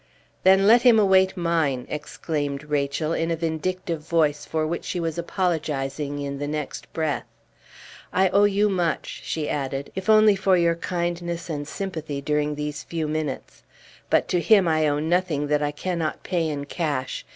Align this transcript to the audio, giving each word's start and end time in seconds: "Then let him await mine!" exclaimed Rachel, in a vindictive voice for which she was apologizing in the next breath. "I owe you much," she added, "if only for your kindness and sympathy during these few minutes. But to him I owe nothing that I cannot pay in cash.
"Then 0.41 0.65
let 0.65 0.81
him 0.81 0.97
await 0.97 1.37
mine!" 1.37 1.85
exclaimed 1.87 2.63
Rachel, 2.63 3.13
in 3.13 3.29
a 3.29 3.35
vindictive 3.35 3.99
voice 4.01 4.45
for 4.45 4.65
which 4.65 4.83
she 4.83 4.99
was 4.99 5.19
apologizing 5.19 6.17
in 6.17 6.39
the 6.39 6.47
next 6.47 6.91
breath. 6.91 7.27
"I 8.11 8.29
owe 8.29 8.45
you 8.45 8.67
much," 8.67 9.21
she 9.23 9.47
added, 9.47 9.91
"if 9.93 10.09
only 10.09 10.35
for 10.35 10.57
your 10.57 10.73
kindness 10.73 11.51
and 11.51 11.67
sympathy 11.67 12.19
during 12.19 12.55
these 12.55 12.81
few 12.81 13.07
minutes. 13.07 13.61
But 14.09 14.27
to 14.29 14.41
him 14.41 14.67
I 14.67 14.87
owe 14.87 14.97
nothing 14.97 15.45
that 15.49 15.61
I 15.61 15.69
cannot 15.69 16.23
pay 16.23 16.49
in 16.49 16.65
cash. 16.65 17.23